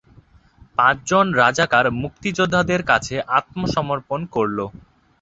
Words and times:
পাঁচজন 0.77 1.25
রাজাকার 1.41 1.85
মুক্তিযোদ্ধাদের 2.01 2.81
কাছে 2.91 3.15
আত্মসমর্পণ 3.37 4.19
করল। 4.35 4.57